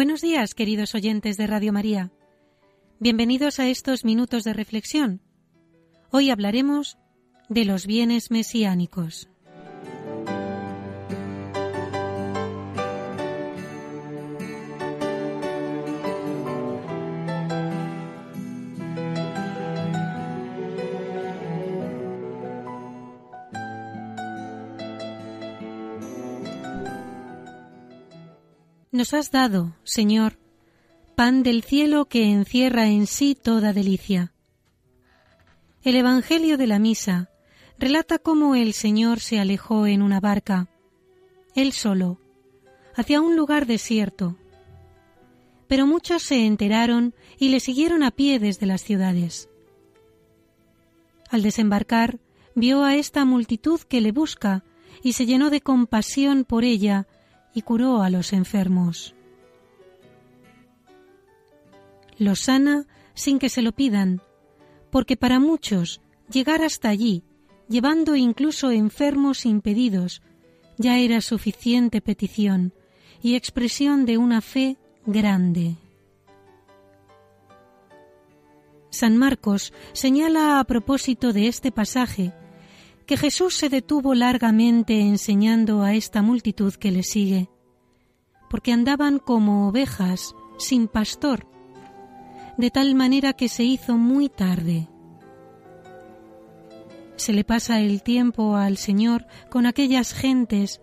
[0.00, 2.10] Buenos días, queridos oyentes de Radio María.
[3.00, 5.20] Bienvenidos a estos minutos de reflexión.
[6.10, 6.96] Hoy hablaremos
[7.50, 9.28] de los bienes mesiánicos.
[28.92, 30.36] Nos has dado, Señor,
[31.14, 34.32] pan del cielo que encierra en sí toda delicia.
[35.84, 37.30] El Evangelio de la Misa
[37.78, 40.68] relata cómo el Señor se alejó en una barca,
[41.54, 42.18] él solo,
[42.96, 44.36] hacia un lugar desierto.
[45.68, 49.48] Pero muchos se enteraron y le siguieron a pie desde las ciudades.
[51.30, 52.18] Al desembarcar,
[52.56, 54.64] vio a esta multitud que le busca
[55.00, 57.06] y se llenó de compasión por ella
[57.54, 59.14] y curó a los enfermos.
[62.18, 64.20] Los sana sin que se lo pidan,
[64.90, 67.24] porque para muchos llegar hasta allí,
[67.68, 70.22] llevando incluso enfermos impedidos,
[70.76, 72.72] ya era suficiente petición
[73.22, 75.76] y expresión de una fe grande.
[78.90, 82.32] San Marcos señala a propósito de este pasaje
[83.10, 87.50] que Jesús se detuvo largamente enseñando a esta multitud que le sigue,
[88.48, 91.44] porque andaban como ovejas sin pastor,
[92.56, 94.88] de tal manera que se hizo muy tarde.
[97.16, 100.80] Se le pasa el tiempo al Señor con aquellas gentes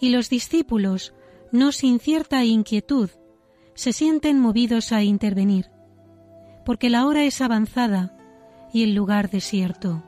[0.00, 1.14] y los discípulos,
[1.52, 3.10] no sin cierta inquietud,
[3.74, 5.70] se sienten movidos a intervenir,
[6.64, 8.18] porque la hora es avanzada
[8.72, 10.02] y el lugar desierto.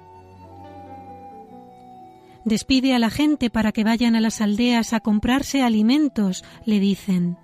[2.45, 7.37] Despide a la gente para que vayan a las aldeas a comprarse alimentos, le dicen.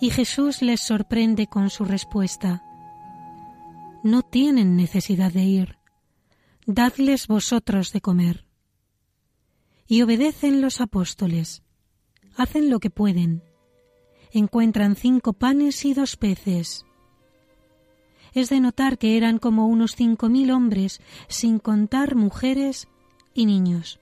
[0.00, 2.62] Y Jesús les sorprende con su respuesta.
[4.04, 5.78] No tienen necesidad de ir.
[6.66, 8.44] Dadles vosotros de comer.
[9.86, 11.62] Y obedecen los apóstoles.
[12.36, 13.42] Hacen lo que pueden.
[14.30, 16.84] Encuentran cinco panes y dos peces.
[18.34, 22.86] Es de notar que eran como unos cinco mil hombres, sin contar mujeres
[23.38, 24.00] y niños.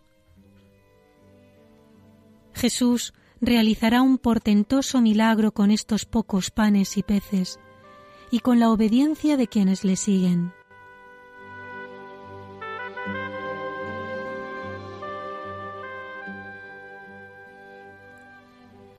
[2.55, 7.61] Jesús realizará un portentoso milagro con estos pocos panes y peces
[8.31, 10.55] y con la obediencia de quienes le siguen.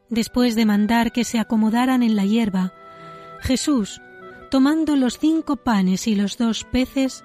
[0.10, 2.74] Después de mandar que se acomodaran en la hierba,
[3.42, 4.02] Jesús,
[4.52, 7.24] tomando los cinco panes y los dos peces,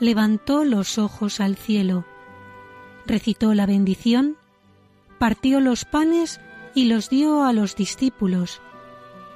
[0.00, 2.06] levantó los ojos al cielo
[3.06, 4.36] recitó la bendición,
[5.18, 6.40] partió los panes
[6.74, 8.60] y los dio a los discípulos,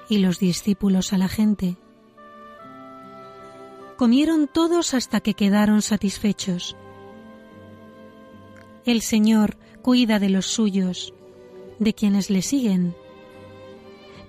[0.08, 1.76] y los discípulos a la gente.
[3.96, 6.76] Comieron todos hasta que quedaron satisfechos.
[8.84, 11.14] El Señor cuida de los suyos,
[11.78, 12.94] de quienes le siguen.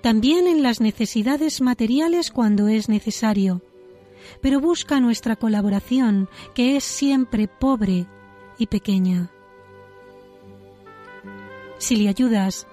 [0.02, 3.62] También en las necesidades materiales cuando es necesario,
[4.40, 8.06] pero busca nuestra colaboración, que es siempre pobre
[8.58, 9.30] y pequeña.
[11.78, 12.66] Si le ayudas,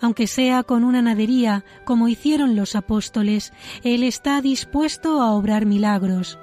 [0.00, 6.38] aunque sea con una nadería, como hicieron los apóstoles, Él está dispuesto a obrar milagros,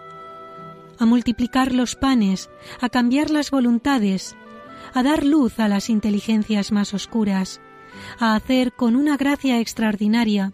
[1.00, 2.50] a multiplicar los panes,
[2.82, 4.36] a cambiar las voluntades,
[4.94, 7.60] a dar luz a las inteligencias más oscuras,
[8.20, 10.54] a hacer con una gracia extraordinaria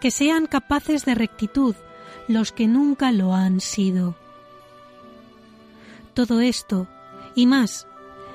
[0.00, 1.74] que sean capaces de rectitud
[2.28, 4.16] los que nunca lo han sido.
[6.14, 6.88] Todo esto
[7.36, 7.86] y más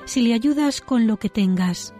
[0.06, 1.92] si le ayudas con lo que tengas.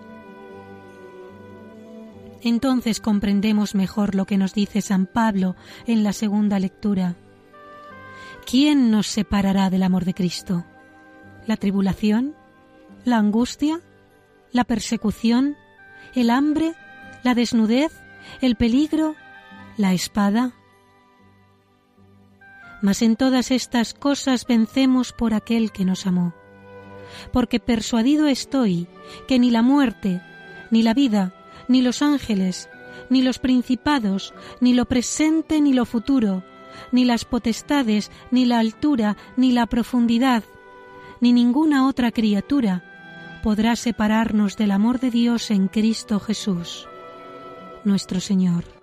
[2.41, 5.55] Entonces comprendemos mejor lo que nos dice San Pablo
[5.87, 7.17] en la segunda lectura.
[8.47, 10.65] ¿Quién nos separará del amor de Cristo?
[11.47, 12.35] ¿La tribulación?
[13.05, 13.81] ¿La angustia?
[14.51, 15.57] ¿La persecución?
[16.15, 16.75] ¿El hambre?
[17.23, 17.93] ¿La desnudez?
[18.41, 19.15] ¿El peligro?
[19.77, 20.53] ¿La espada?
[22.81, 26.35] Mas en todas estas cosas vencemos por aquel que nos amó
[27.33, 28.87] porque persuadido estoy
[29.27, 30.23] que ni la muerte,
[30.71, 31.35] ni la vida,
[31.69, 32.69] ni los ángeles,
[33.11, 36.43] ni los principados, ni lo presente, ni lo futuro,
[36.91, 40.45] ni las potestades, ni la altura, ni la profundidad,
[41.21, 42.83] ni ninguna otra criatura
[43.43, 46.89] podrá separarnos del amor de Dios en Cristo Jesús,
[47.85, 48.82] nuestro Señor.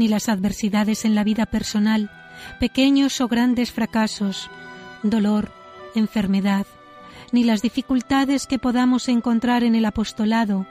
[0.00, 2.10] Ni las adversidades en la vida personal,
[2.58, 4.50] pequeños o grandes fracasos,
[5.02, 5.52] dolor,
[5.94, 6.66] enfermedad,
[7.32, 10.66] ni las dificultades que podamos encontrar en el apostolado,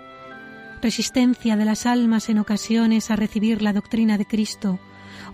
[0.82, 4.80] resistencia de las almas en ocasiones a recibir la doctrina de Cristo,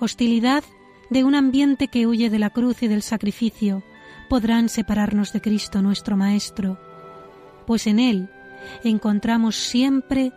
[0.02, 0.66] hostilidad
[1.10, 3.82] de un ambiente que huye de la cruz y del sacrificio,
[4.28, 6.78] podrán separarnos de Cristo nuestro Maestro,
[7.66, 8.30] pues en Él
[8.84, 10.34] encontramos siempre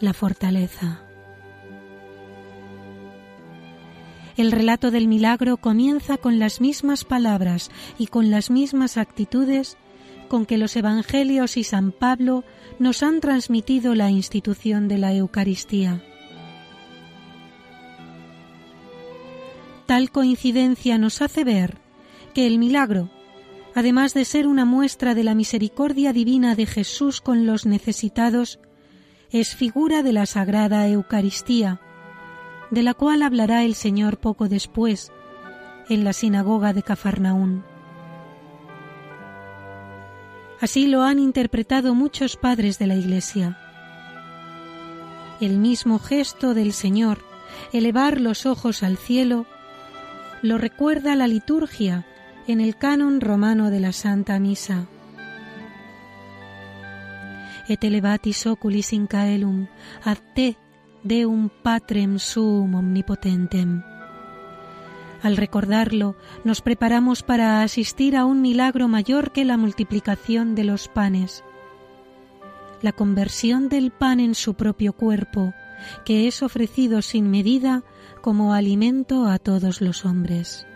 [0.00, 1.05] la fortaleza.
[4.36, 9.78] El relato del milagro comienza con las mismas palabras y con las mismas actitudes
[10.28, 12.44] con que los Evangelios y San Pablo
[12.78, 16.02] nos han transmitido la institución de la Eucaristía.
[19.86, 21.78] Tal coincidencia nos hace ver
[22.34, 23.08] que el milagro,
[23.74, 28.58] además de ser una muestra de la misericordia divina de Jesús con los necesitados,
[29.30, 31.80] es figura de la Sagrada Eucaristía,
[32.76, 35.10] de la cual hablará el Señor poco después
[35.88, 37.64] en la sinagoga de Cafarnaún.
[40.60, 43.56] Así lo han interpretado muchos padres de la Iglesia.
[45.40, 47.24] El mismo gesto del Señor,
[47.72, 49.46] elevar los ojos al cielo,
[50.42, 52.04] lo recuerda la liturgia
[52.46, 54.86] en el canon romano de la Santa Misa.
[57.70, 59.66] Et elevatis oculis in caelum
[60.04, 60.58] ad te
[61.06, 63.82] deum patrem sum omnipotentem.
[65.22, 70.88] Al recordarlo, nos preparamos para asistir a un milagro mayor que la multiplicación de los
[70.88, 71.42] panes,
[72.82, 75.54] la conversión del pan en su propio cuerpo,
[76.04, 77.82] que es ofrecido sin medida
[78.20, 80.66] como alimento a todos los hombres.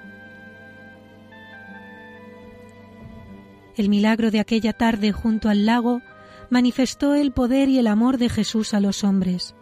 [3.77, 6.03] El milagro de aquella tarde junto al lago
[6.51, 9.55] manifestó el poder y el amor de Jesús a los hombres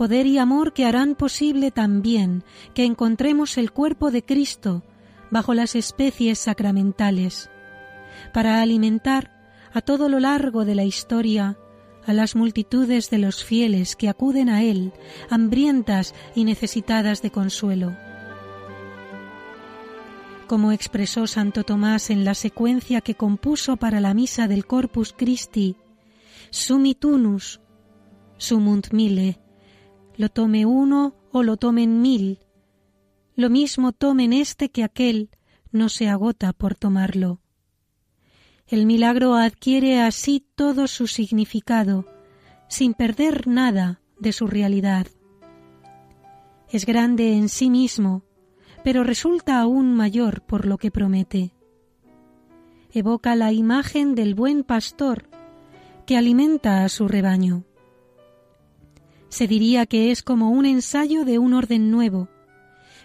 [0.00, 2.42] poder y amor que harán posible también
[2.72, 4.82] que encontremos el cuerpo de Cristo
[5.30, 7.50] bajo las especies sacramentales,
[8.32, 9.30] para alimentar
[9.74, 11.58] a todo lo largo de la historia
[12.06, 14.94] a las multitudes de los fieles que acuden a Él,
[15.28, 17.94] hambrientas y necesitadas de consuelo.
[20.46, 25.76] Como expresó Santo Tomás en la secuencia que compuso para la misa del Corpus Christi,
[26.48, 27.60] Sumitunus,
[28.38, 29.38] sumunt mille,
[30.20, 32.40] lo tome uno o lo tomen mil,
[33.36, 35.30] lo mismo tomen este que aquel,
[35.72, 37.40] no se agota por tomarlo.
[38.66, 42.04] El milagro adquiere así todo su significado,
[42.68, 45.06] sin perder nada de su realidad.
[46.68, 48.22] Es grande en sí mismo,
[48.84, 51.54] pero resulta aún mayor por lo que promete.
[52.92, 55.30] Evoca la imagen del buen pastor
[56.04, 57.64] que alimenta a su rebaño
[59.30, 62.28] se diría que es como un ensayo de un orden nuevo.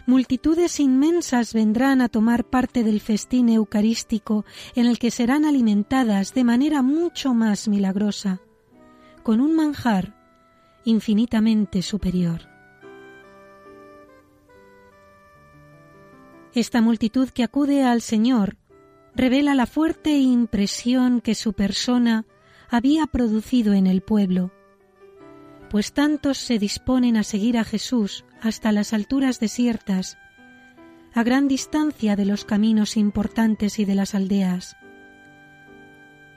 [0.08, 4.44] Multitudes inmensas vendrán a tomar parte del festín eucarístico
[4.76, 8.42] en el que serán alimentadas de manera mucho más milagrosa,
[9.24, 10.14] con un manjar
[10.84, 12.42] infinitamente superior.
[16.54, 18.58] Esta multitud que acude al Señor
[19.16, 22.26] revela la fuerte impresión que su persona
[22.70, 24.52] había producido en el pueblo
[25.76, 30.18] pues tantos se disponen a seguir a Jesús hasta las alturas desiertas,
[31.14, 34.78] a gran distancia de los caminos importantes y de las aldeas.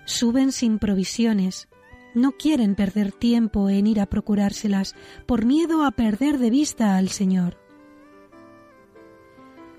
[0.06, 1.68] Suben sin provisiones,
[2.16, 7.08] no quieren perder tiempo en ir a procurárselas por miedo a perder de vista al
[7.08, 7.60] Señor.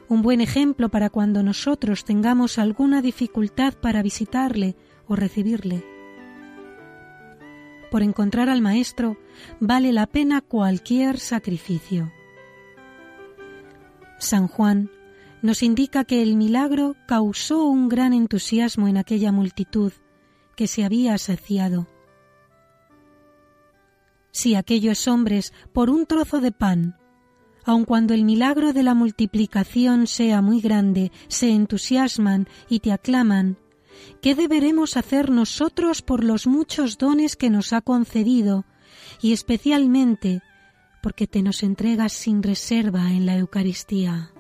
[0.08, 5.99] Un buen ejemplo para cuando nosotros tengamos alguna dificultad para visitarle o recibirle
[7.90, 9.18] por encontrar al Maestro
[9.60, 12.12] vale la pena cualquier sacrificio.
[14.20, 14.90] San Juan
[15.42, 19.94] nos indica que el milagro causó un gran entusiasmo en aquella multitud
[20.56, 21.88] que se había saciado.
[24.32, 26.98] Si aquellos hombres, por un trozo de pan,
[27.64, 33.58] aun cuando el milagro de la multiplicación sea muy grande, se entusiasman y te aclaman,
[34.22, 38.66] ¿Qué deberemos hacer nosotros por los muchos dones que nos ha concedido
[39.22, 40.42] y especialmente
[41.02, 44.32] porque te nos entregas sin reserva en la Eucaristía?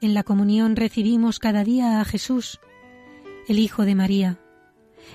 [0.00, 2.60] En la comunión recibimos cada día a Jesús,
[3.48, 4.38] el Hijo de María,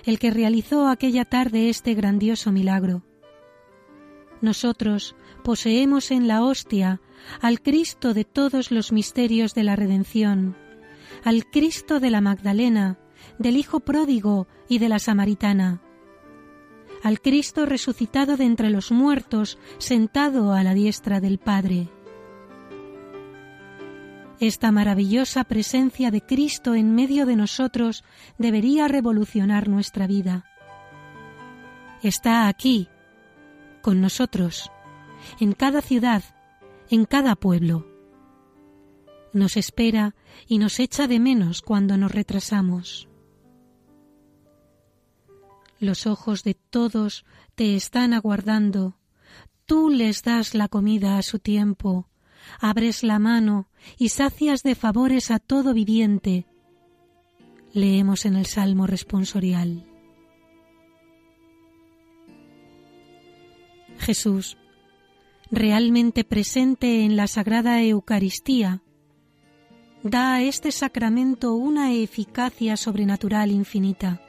[0.05, 3.03] el que realizó aquella tarde este grandioso milagro
[4.41, 6.99] nosotros poseemos en la hostia
[7.41, 10.55] al Cristo de todos los misterios de la redención,
[11.23, 12.97] al Cristo de la Magdalena,
[13.37, 15.81] del Hijo pródigo y de la Samaritana,
[17.03, 21.89] al Cristo resucitado de entre los muertos, sentado a la diestra del Padre.
[24.39, 28.03] Esta maravillosa presencia de Cristo en medio de nosotros
[28.39, 30.45] debería revolucionar nuestra vida.
[32.01, 32.89] Está aquí,
[33.81, 34.71] con nosotros,
[35.39, 36.23] en cada ciudad,
[36.89, 37.87] en cada pueblo.
[39.33, 40.15] Nos espera
[40.47, 43.07] y nos echa de menos cuando nos retrasamos.
[45.79, 48.97] Los ojos de todos te están aguardando.
[49.65, 52.09] Tú les das la comida a su tiempo,
[52.59, 56.45] abres la mano y sacias de favores a todo viviente.
[57.73, 59.90] Leemos en el Salmo responsorial.
[64.01, 64.57] Jesús,
[65.51, 68.81] realmente presente en la Sagrada Eucaristía,
[70.03, 74.19] da a este sacramento una eficacia sobrenatural infinita.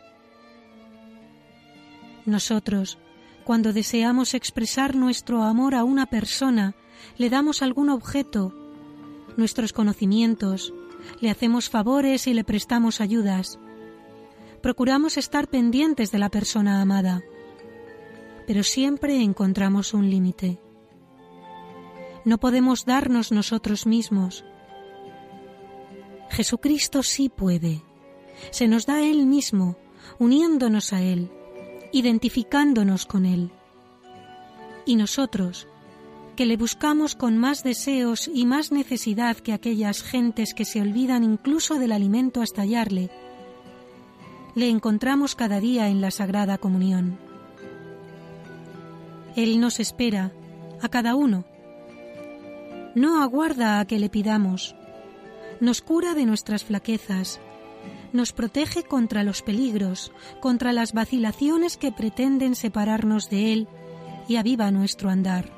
[2.26, 2.98] Nosotros,
[3.44, 6.76] cuando deseamos expresar nuestro amor a una persona,
[7.16, 8.54] le damos algún objeto,
[9.36, 10.72] nuestros conocimientos,
[11.20, 13.58] le hacemos favores y le prestamos ayudas.
[14.60, 17.22] Procuramos estar pendientes de la persona amada,
[18.46, 20.58] pero siempre encontramos un límite.
[22.24, 24.44] No podemos darnos nosotros mismos.
[26.30, 27.82] Jesucristo sí puede.
[28.50, 29.76] Se nos da Él mismo,
[30.18, 31.30] uniéndonos a Él,
[31.92, 33.50] identificándonos con Él.
[34.86, 35.68] Y nosotros,
[36.36, 41.24] que le buscamos con más deseos y más necesidad que aquellas gentes que se olvidan
[41.24, 43.10] incluso del alimento hasta hallarle,
[44.54, 47.31] le encontramos cada día en la Sagrada Comunión.
[49.36, 50.32] Él nos espera,
[50.80, 51.44] a cada uno.
[52.94, 54.76] No aguarda a que le pidamos.
[55.60, 57.40] Nos cura de nuestras flaquezas,
[58.12, 63.68] nos protege contra los peligros, contra las vacilaciones que pretenden separarnos de Él
[64.28, 65.50] y aviva nuestro andar.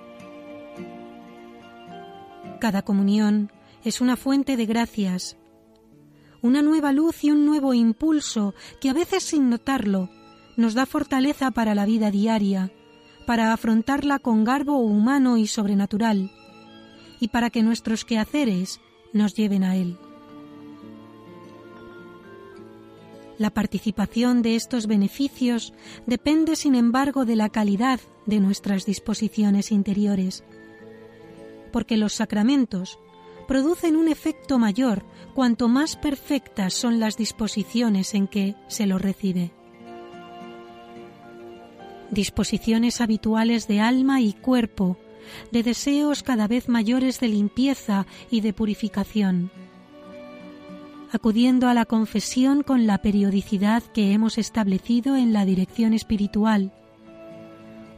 [2.60, 3.50] Cada comunión
[3.82, 5.36] es una fuente de gracias,
[6.42, 10.10] una nueva luz y un nuevo impulso que a veces sin notarlo
[10.56, 12.70] nos da fortaleza para la vida diaria,
[13.26, 16.30] para afrontarla con garbo humano y sobrenatural,
[17.20, 18.80] y para que nuestros quehaceres
[19.12, 19.98] nos lleven a Él.
[23.38, 25.72] La participación de estos beneficios
[26.06, 30.44] depende, sin embargo, de la calidad de nuestras disposiciones interiores
[31.74, 33.00] porque los sacramentos
[33.48, 35.04] producen un efecto mayor
[35.34, 39.50] cuanto más perfectas son las disposiciones en que se los recibe.
[42.14, 44.96] Disposiciones habituales de alma y cuerpo,
[45.50, 49.50] de deseos cada vez mayores de limpieza y de purificación.
[51.10, 56.72] Acudiendo a la confesión con la periodicidad que hemos establecido en la dirección espiritual,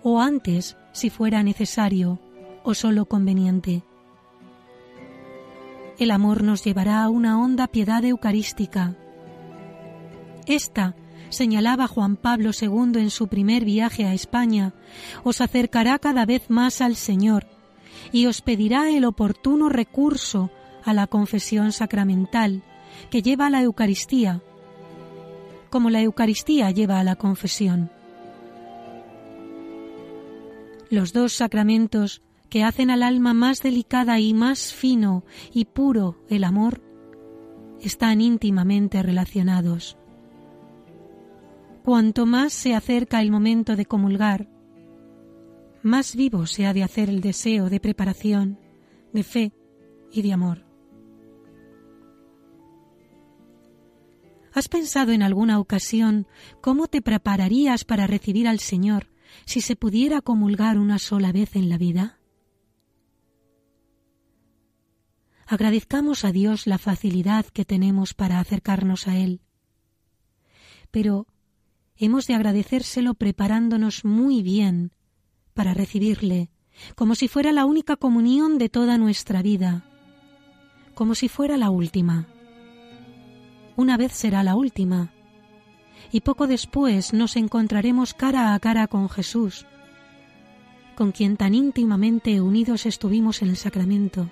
[0.03, 2.19] o antes, si fuera necesario,
[2.65, 3.83] o solo conveniente.
[5.99, 8.97] El amor nos llevará a una honda piedad eucarística.
[10.47, 10.95] Esta,
[11.29, 14.73] señalaba Juan Pablo II en su primer viaje a España,
[15.25, 17.47] os acercará cada vez más al Señor
[18.13, 20.51] y os pedirá el oportuno recurso
[20.85, 22.63] a la confesión sacramental
[23.11, 24.43] que lleva a la Eucaristía,
[25.71, 27.91] como la Eucaristía lleva a la confesión.
[30.89, 36.45] Los dos sacramentos que hacen al alma más delicada y más fino y puro el
[36.45, 36.81] amor,
[37.81, 39.99] están íntimamente relacionados.
[41.87, 44.49] Cuanto más se acerca el momento de comulgar,
[45.85, 48.59] más vivo se ha de hacer el deseo de preparación,
[49.13, 49.53] de fe
[50.11, 50.67] y de amor.
[54.53, 56.27] ¿Has pensado en alguna ocasión
[56.61, 59.13] cómo te prepararías para recibir al Señor
[59.45, 62.19] si se pudiera comulgar una sola vez en la vida?
[65.47, 69.41] agradezcamos a Dios la facilidad que tenemos para acercarnos a Él.
[70.91, 71.29] Pero
[71.99, 74.93] hemos de agradecérselo preparándonos muy bien
[75.55, 76.51] para recibirle,
[76.95, 79.85] como si fuera la única comunión de toda nuestra vida,
[80.95, 82.27] como si fuera la última.
[83.77, 85.13] Una vez será la última,
[86.13, 89.67] y poco después nos encontraremos cara a cara con Jesús,
[90.95, 94.31] con quien tan íntimamente unidos estuvimos en el sacramento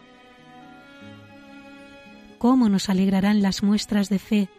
[2.45, 4.51] cómo nos alegrarán las muestras de fe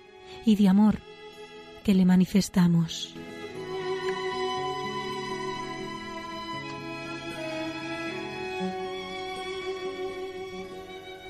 [0.44, 1.02] y de amor
[1.86, 3.14] que le manifestamos.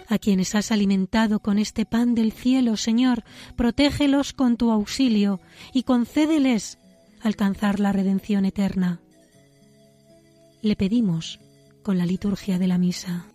[0.07, 3.25] A quienes has alimentado con este pan del cielo, Señor,
[3.57, 5.41] protégelos con tu auxilio
[5.74, 6.79] y concédeles
[7.21, 9.01] alcanzar la redención eterna.
[10.62, 11.41] Le pedimos
[11.83, 13.25] con la liturgia de la misa.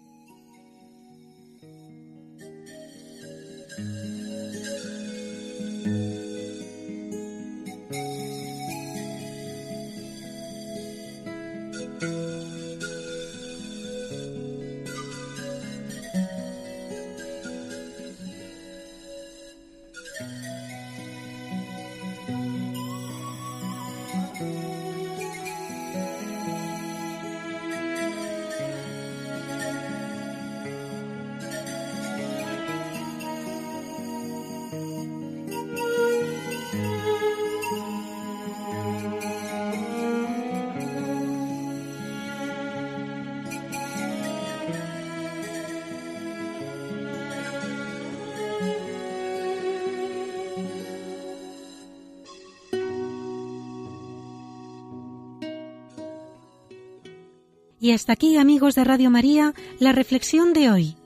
[57.81, 60.97] Y hasta aquí, amigos de Radio María, la reflexión de hoy.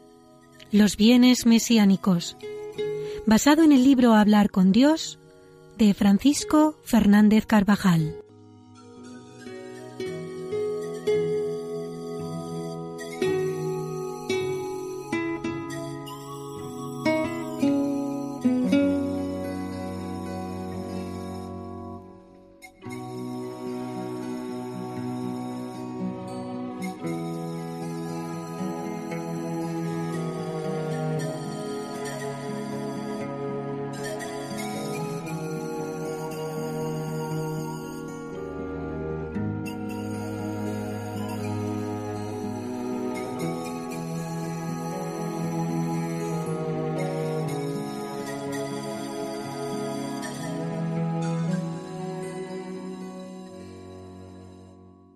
[0.72, 2.36] Los bienes mesiánicos.
[3.26, 5.20] Basado en el libro Hablar con Dios
[5.78, 8.23] de Francisco Fernández Carvajal.